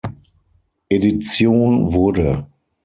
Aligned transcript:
Edition 0.89 1.93
wurde. 1.93 2.47